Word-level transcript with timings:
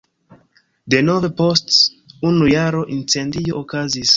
Denove 0.93 1.29
post 1.41 1.75
unu 2.31 2.51
jaro 2.55 2.83
incendio 2.99 3.63
okazis. 3.65 4.09